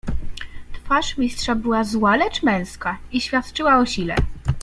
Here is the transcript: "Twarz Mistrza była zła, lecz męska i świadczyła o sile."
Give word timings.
"Twarz 0.73 1.15
Mistrza 1.17 1.55
była 1.55 1.83
zła, 1.83 2.15
lecz 2.15 2.43
męska 2.43 2.97
i 3.11 3.21
świadczyła 3.21 3.77
o 3.77 3.85
sile." 3.85 4.15